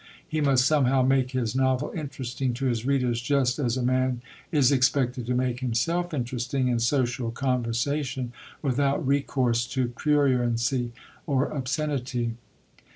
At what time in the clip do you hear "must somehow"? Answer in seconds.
0.41-1.03